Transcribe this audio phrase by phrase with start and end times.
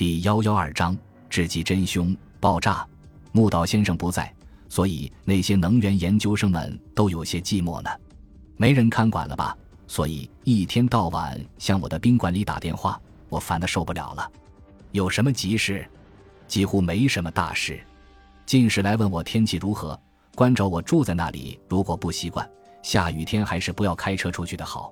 [0.00, 0.96] 第幺幺二章，
[1.28, 2.88] 至极真凶爆炸。
[3.32, 4.34] 木岛先生不在，
[4.66, 7.90] 所以那些能源研究生们都有些寂寞呢。
[8.56, 9.54] 没人看管了吧？
[9.86, 14.26] 所以一天到晚向我的宾馆里打电话，我烦得受不了了。
[14.92, 15.86] 有什么急事？
[16.48, 17.78] 几乎没什么大事。
[18.46, 20.00] 近是来问我天气如何，
[20.34, 21.60] 关照我住在那里。
[21.68, 22.50] 如果不习惯，
[22.82, 24.90] 下雨天还是不要开车出去的好。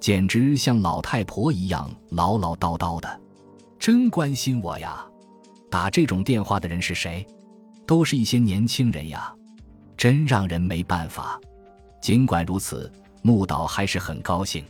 [0.00, 3.20] 简直像老太婆一样唠唠叨叨的，
[3.78, 5.06] 真关心我呀！
[5.70, 7.26] 打这种电话的人是谁？
[7.86, 9.32] 都是一些年轻人呀，
[9.96, 11.40] 真让人没办法。
[12.02, 12.90] 尽管如此，
[13.22, 14.64] 木岛还是很高兴。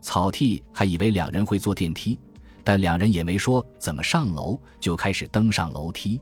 [0.00, 2.18] 草剃还以为两人会坐电梯，
[2.64, 6.20] 但两人也没说怎么上楼，就开始登上楼梯。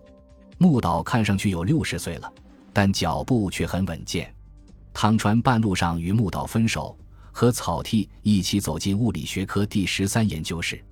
[0.59, 2.33] 木岛看上去有六十岁了，
[2.73, 4.35] 但脚步却很稳健。
[4.93, 6.97] 汤川半路上与木岛分手。
[7.31, 10.83] 和草剃一起走进物理学科第十三研究室，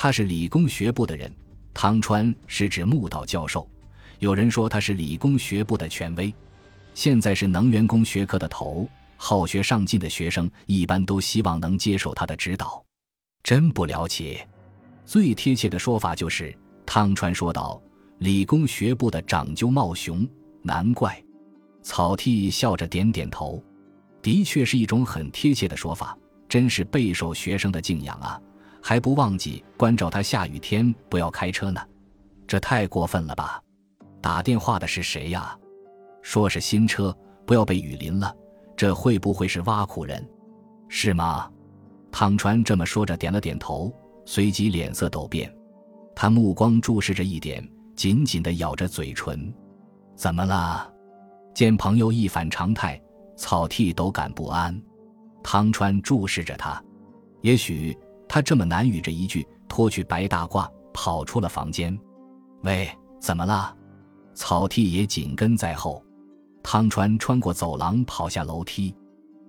[0.00, 1.28] 他是理工学部的人。
[1.74, 3.68] 汤川是指木岛教授，
[4.20, 6.32] 有人说他是理工学部的权威。
[6.94, 12.80] 现在是能源工学科的头，好学上进的学生一般都希望能接受他的指导。
[13.42, 14.46] 真不了解，
[15.04, 17.82] 最贴切的说法就是汤川说道
[18.18, 20.24] ：“理工学部的长究茂雄，
[20.62, 21.20] 难怪。”
[21.82, 23.60] 草剃笑着点点头。
[24.22, 26.16] 的确是一种很贴切的说法，
[26.48, 28.40] 真是备受学生的敬仰啊！
[28.82, 31.80] 还不忘记关照他下雨天不要开车呢，
[32.46, 33.62] 这太过分了吧？
[34.20, 35.56] 打电话的是谁呀？
[36.22, 38.34] 说是新车不要被雨淋了，
[38.76, 40.26] 这会不会是挖苦人？
[40.88, 41.50] 是吗？
[42.10, 43.92] 汤川这么说着点了点头，
[44.24, 45.54] 随即脸色陡变，
[46.14, 49.52] 他目光注视着一点，紧紧地咬着嘴唇。
[50.16, 50.92] 怎么了？
[51.54, 53.00] 见朋友一反常态。
[53.36, 54.76] 草剃都感不安，
[55.44, 56.82] 汤川注视着他，
[57.40, 57.96] 也许
[58.28, 61.98] 他这么难语着一句，脱去白大褂，跑出了房间。
[62.62, 63.74] 喂，怎么了？
[64.34, 66.04] 草剃也紧跟在后。
[66.62, 68.94] 汤川穿过走廊，跑下楼梯。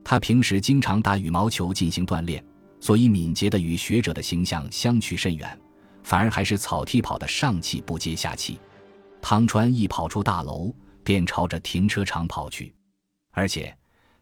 [0.03, 2.43] 他平时经常打羽毛球进行锻炼，
[2.79, 5.59] 所以敏捷的与学者的形象相去甚远，
[6.03, 8.57] 反而还是草剃跑得上气不接下气。
[9.21, 10.73] 汤川一跑出大楼，
[11.03, 12.73] 便朝着停车场跑去，
[13.31, 13.75] 而且。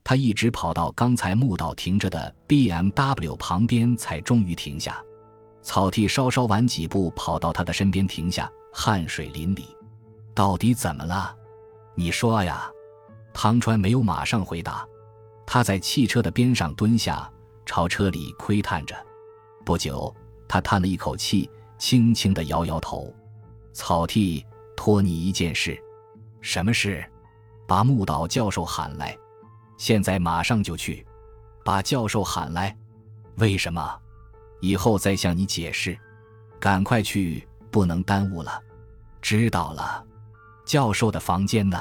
[0.08, 5.04] 他一直跑到刚才木岛停着的 B M W 旁边，才终于停下。
[5.62, 9.66] 草剃稍稍晚几步跑到他的身边停下，汗水淋漓。
[10.34, 11.36] 到底怎么了？
[11.94, 12.72] 你说呀。
[13.34, 14.88] 汤川没有马上回答，
[15.46, 17.30] 他在汽车的边上蹲下，
[17.66, 18.96] 朝车里窥探着。
[19.66, 20.16] 不久，
[20.48, 23.14] 他叹了一口气，轻轻地摇摇头。
[23.74, 25.78] 草剃，托你一件事。
[26.40, 27.04] 什么事？
[27.68, 29.14] 把木岛教授喊来。
[29.78, 31.06] 现在马上就去，
[31.64, 32.76] 把教授喊来。
[33.38, 34.00] 为什么？
[34.60, 35.98] 以后再向你解释。
[36.60, 38.60] 赶快去，不能耽误了。
[39.22, 40.04] 知道了。
[40.66, 41.80] 教授的房间呢？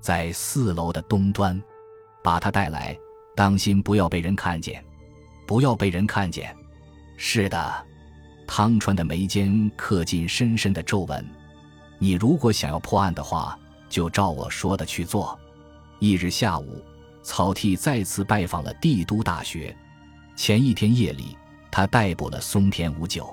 [0.00, 1.60] 在四楼的东端。
[2.22, 2.96] 把他带来，
[3.34, 4.84] 当心不要被人看见。
[5.46, 6.54] 不要被人看见。
[7.16, 7.86] 是的。
[8.46, 11.26] 汤川的眉间刻进深深的皱纹。
[11.98, 15.38] 你如果想要破案的话，就照我说的去做。
[15.98, 16.84] 一日下午。
[17.22, 19.74] 草剃再次拜访了帝都大学。
[20.34, 21.36] 前一天夜里，
[21.70, 23.32] 他逮捕了松田五九。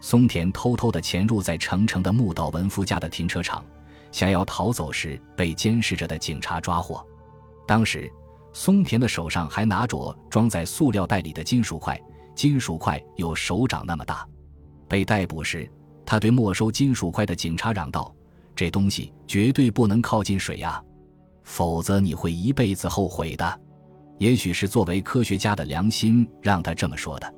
[0.00, 3.64] 松田偷偷地潜入在成城的木岛文夫家的停车场，
[4.12, 7.04] 想要逃走时被监视着的警察抓获。
[7.66, 8.12] 当时，
[8.52, 11.98] 松田的手上还拿着装在塑料袋里的金属块，
[12.34, 14.28] 金属块有手掌那么大。
[14.86, 15.70] 被逮捕时，
[16.04, 18.14] 他对没收金属块的警察嚷道
[18.54, 20.82] ：“这东西绝对不能靠近水呀！”
[21.44, 23.60] 否则你会一辈子后悔的。
[24.18, 27.34] 也许是作为科学家的良心让他这么说的。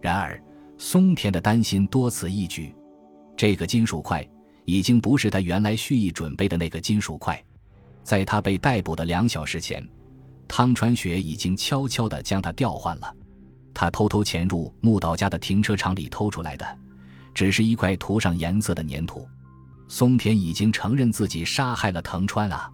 [0.00, 0.42] 然而，
[0.76, 2.74] 松田的担心多此一举。
[3.36, 4.26] 这个金属块
[4.64, 7.42] 已经不是他原来蓄意准备的那个金属块。
[8.02, 9.86] 在他被逮捕的两小时前，
[10.46, 13.14] 汤川学已经悄悄地将它调换了。
[13.72, 16.66] 他偷偷潜入木岛家的停车场里偷出来的，
[17.32, 19.26] 只是一块涂上颜色的粘土。
[19.88, 22.70] 松田已经承认自己杀害了藤川啊。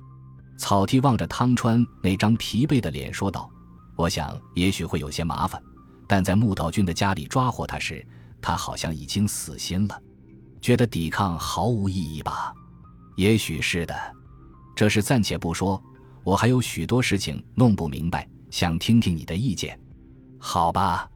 [0.60, 3.50] 草剃望着汤川那张疲惫的脸说道
[3.96, 5.60] ：“我想也许会有些麻烦，
[6.06, 8.06] 但在木岛君的家里抓获他时，
[8.42, 10.02] 他好像已经死心了，
[10.60, 12.52] 觉得抵抗毫无意义吧？
[13.16, 13.94] 也许是的。
[14.76, 15.82] 这事暂且不说，
[16.22, 19.80] 我还有许多事情弄不明白，想听听你的意见。
[20.38, 21.08] 好吧。”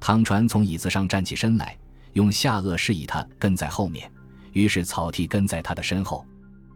[0.00, 1.78] 汤川从椅子上站起身来，
[2.14, 4.10] 用下颚示意他跟在后面，
[4.52, 6.26] 于是草剃跟在他的身后。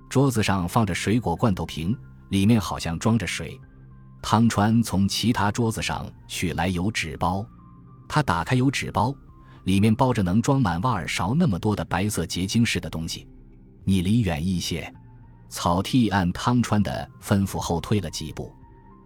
[0.09, 1.97] 桌子上放着水果罐头瓶，
[2.29, 3.61] 里面好像装着水。
[4.23, 7.45] 汤川从其他桌子上取来油纸包，
[8.09, 9.15] 他打开油纸包，
[9.65, 13.27] 里面包着能装满挖耳勺那么多的白色结晶似的东西。
[13.85, 14.93] 你离远一些。
[15.51, 18.53] 草剃按汤川的吩咐后退了几步。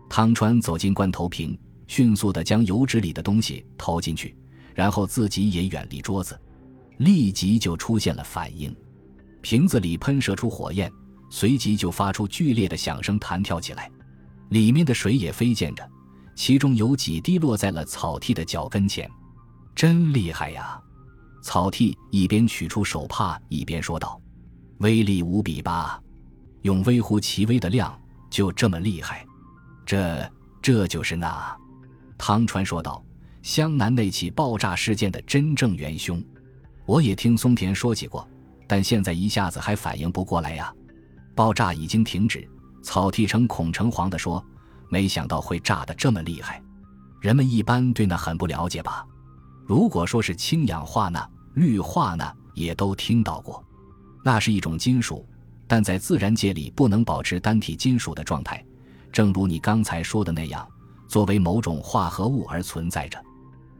[0.09, 4.35] 汤川走进罐头瓶，迅速地将油脂里的东西投进去，
[4.75, 6.41] 然后自己也远离桌子。
[6.99, 8.75] 立即就出现了反应，
[9.49, 10.93] 瓶子里喷射出火焰，
[11.31, 13.91] 随即就发出剧烈的响声，弹跳起来。
[14.51, 15.91] 里面的水也飞溅着，
[16.35, 19.11] 其中有几滴落在了草剃的脚跟前。
[19.75, 20.79] 真厉害呀！
[21.43, 24.21] 草剃一边取出手帕，一边说道
[24.81, 25.99] ：“威力无比吧？
[26.61, 27.99] 用微乎其微的量
[28.29, 29.25] 就这么厉害？
[29.87, 30.31] 这
[30.61, 31.57] 这就是那……”
[32.19, 33.03] 汤川说道
[33.41, 36.23] ：“湘南那起爆炸事件的真正元凶。”
[36.85, 38.29] 我也听松田说起过，
[38.69, 40.73] 但现在一下子还反应不过来呀。
[41.35, 42.47] 爆炸已经停止，
[42.83, 44.45] 草剃成孔成黄的说
[44.91, 46.63] ：“没想到会炸得这么厉害。
[47.21, 49.07] 人们一般对那很不了解吧？
[49.67, 53.65] 如果说是氢氧化钠、氯化钠，也都听到过。
[54.23, 55.27] 那是一种金属，
[55.67, 58.63] 但在自然界里不能保持单体金属的状态，
[59.11, 60.69] 正如你刚才说的那样，
[61.09, 63.19] 作为某种化合物而存在着。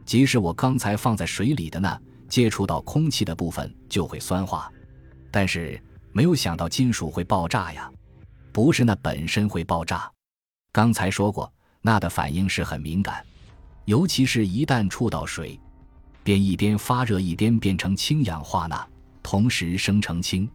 [0.05, 1.99] 即使我刚才放在水里的那……”
[2.29, 4.71] 接触到空气的部分就会酸化，
[5.31, 5.81] 但是
[6.11, 7.91] 没有想到金属会爆炸呀！
[8.51, 10.11] 不是那本身会爆炸。
[10.71, 13.25] 刚才说过，钠的反应是很敏感，
[13.85, 15.59] 尤其是一旦触到水，
[16.23, 18.87] 便一边发热一边变成氢氧化钠，
[19.23, 20.49] 同时生成氢。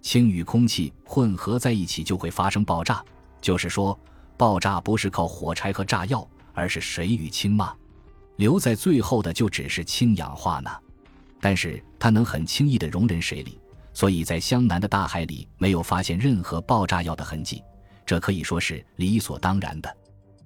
[0.00, 3.04] 氢与空气混合在一起就会发生爆炸。
[3.42, 3.98] 就是说，
[4.36, 7.74] 爆炸不是靠火柴和炸药，而是水与氢嘛。
[8.36, 10.80] 留在最后的就只是氢氧化钠。
[11.38, 13.59] 但是它能很轻易地容忍水里，
[13.92, 17.62] 所以在湘南的大海里没有发现任何爆炸药的痕迹，
[18.06, 19.96] 这可以说是理所当然的。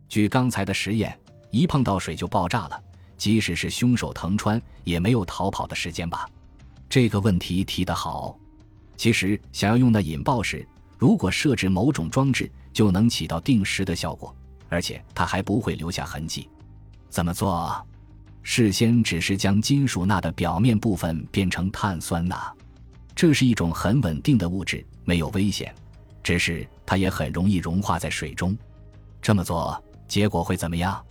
[0.08, 1.18] 据刚才的实验，
[1.50, 2.82] 一碰到水就爆炸了，
[3.16, 6.28] 即使是凶手藤川也没有逃跑的时间吧？
[6.88, 8.38] 这个问题提得好。
[8.96, 10.66] 其实想要用那引爆时，
[10.98, 14.34] 如果设置某种装置，就能起到定时的效果，
[14.68, 16.48] 而且它还不会留下痕迹。
[17.08, 17.84] 怎么做？
[18.42, 22.54] 事先只是将金属钠的表面部分变成碳酸钠，
[23.14, 25.72] 这是一种很稳定的物质，没有危险，
[26.22, 28.56] 只是它也很容易融化在水中。
[29.22, 31.02] 这么做结果会怎么样？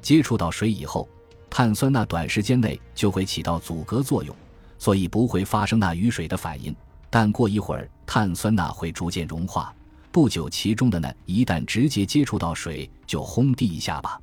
[0.00, 1.08] 接触到水以后，
[1.50, 4.34] 碳酸钠短时间内就会起到阻隔作用，
[4.78, 6.74] 所以不会发生那与水的反应。
[7.08, 9.72] 但过一会儿，碳酸钠会逐渐融化，
[10.10, 14.18] 不久其中的钠一旦直接接触到水，就轰地一下吧。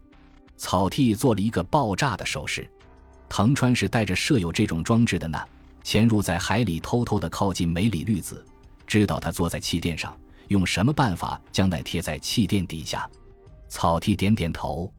[0.57, 2.69] 草剃做了一个爆炸的手势，
[3.29, 5.39] 藤川是带着设有这种装置的呢。
[5.83, 8.45] 潜入在海里，偷偷的靠近梅里绿子，
[8.85, 10.15] 知道他坐在气垫上，
[10.47, 13.09] 用什么办法将那贴在气垫底下？
[13.67, 14.91] 草剃点点头，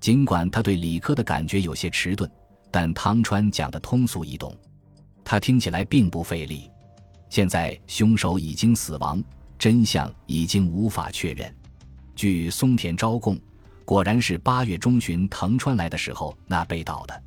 [0.00, 2.30] 尽管他对理科的感觉有些迟钝，
[2.70, 4.56] 但汤川讲的通俗易懂，
[5.24, 6.70] 他听起来并不费力。
[7.28, 9.22] 现在凶手已经死亡，
[9.58, 11.54] 真相已经无法确认。
[12.14, 13.38] 据松田昭供。
[13.82, 17.22] 果然是八月中旬藤川来的时候那被盗的，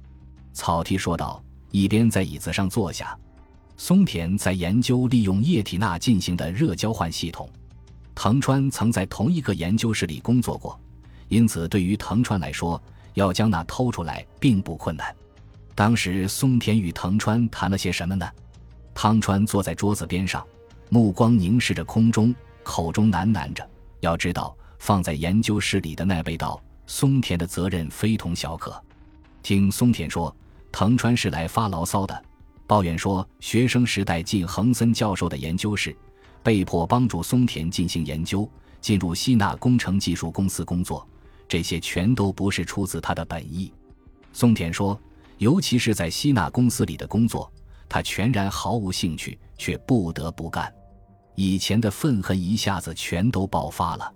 [0.53, 3.17] 草剃说道，一边在椅子上坐下。
[3.75, 7.49] 松田在研究利用液体钠进行的热交换系统。
[8.13, 10.79] 藤川曾在同一个研究室里工作过，
[11.29, 12.79] 因此对于藤川来说，
[13.15, 15.13] 要将钠偷出来并不困难。
[15.73, 18.29] 当时松田与藤川谈了些什么呢？
[18.93, 20.45] 汤川坐在桌子边上，
[20.89, 23.67] 目光凝视着空中，口中喃喃着
[23.99, 28.83] ：“要知道。”放在研究室里的那被盗，松田的责任非同小可。
[29.41, 30.35] 听松田说，
[30.73, 32.25] 藤川是来发牢骚的，
[32.65, 35.95] 抱怨说学生时代进横森教授的研究室，
[36.41, 38.49] 被迫帮助松田进行研究，
[38.81, 41.07] 进入希纳工程技术公司工作，
[41.47, 43.71] 这些全都不是出自他的本意。
[44.33, 44.99] 松田说，
[45.37, 47.53] 尤其是在希纳公司里的工作，
[47.87, 50.73] 他全然毫无兴趣，却不得不干。
[51.35, 54.11] 以前的愤恨一下子全都爆发了。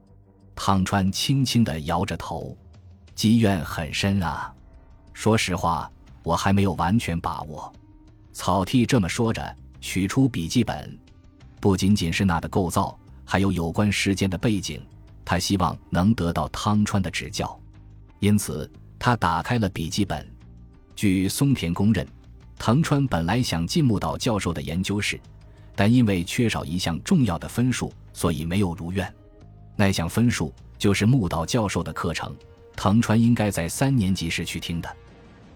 [0.56, 2.58] 汤川轻轻地摇着头，
[3.14, 4.52] 积怨很深啊。
[5.14, 5.92] 说实话，
[6.28, 7.72] 我还没有完全把握。
[8.34, 11.00] 草剃这么说着，取出笔记本，
[11.62, 14.82] 不仅仅是那的构造，还有有关事件的背景，
[15.24, 17.58] 他希望能得到汤川的指教。
[18.20, 18.70] 因此，
[19.00, 20.30] 他打开了笔记本。
[20.98, 22.06] 据松田公认，
[22.60, 25.18] 藤川本来想进木岛教授的研究室，
[25.78, 29.12] 但因为缺少一项重要的分数，所以没有如愿。
[29.78, 32.36] 那项分数就是木岛教授的课程，
[32.76, 34.94] 藤川应该在三年级时去听的。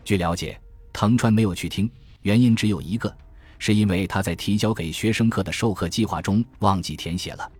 [0.03, 0.59] 据了解，
[0.93, 1.89] 藤川没有去听，
[2.21, 3.15] 原因只有一个，
[3.59, 7.51] 是因为他在提交给学生课的授课计划中忘记填写了。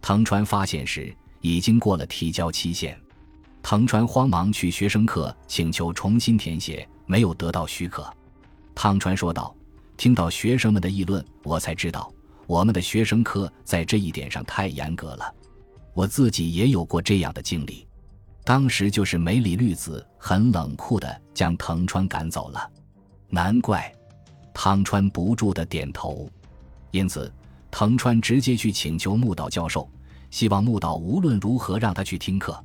[0.00, 2.98] 藤川发现时已经过了提交期限，
[3.62, 8.12] 藤川慌忙去学生课请求重新填写，没有得到许可。
[8.74, 9.54] 汤川说道
[9.96, 12.12] ：“听到学生们的议论，我才知道
[12.46, 15.34] 我们的学生课在这一点上太严格了。
[15.94, 17.86] 我自己也有过这样的经历，
[18.44, 22.70] 当时就是梅里绿子很冷酷的将藤川赶走了。
[23.28, 23.92] 难怪。”
[24.54, 26.28] 汤川不住的点头。
[26.90, 27.32] 因此，
[27.70, 29.88] 藤川直接去请求木岛教授，
[30.30, 32.62] 希望木岛无论如何让他去听课。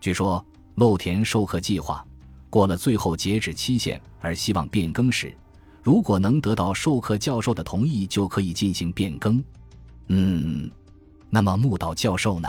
[0.00, 2.04] 据说漏田授课计划
[2.50, 5.32] 过了最后截止期限，而希望变更时，
[5.84, 9.40] 如果能得到授课教授的同意，就可以进行变更。
[10.08, 10.68] 嗯，
[11.28, 12.48] 那么木岛教授呢？